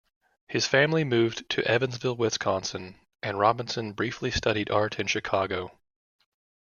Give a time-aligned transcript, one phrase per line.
[0.47, 5.77] His family moved to Evansville, Wisconsin, and Robinson briefly studied art in Chicago.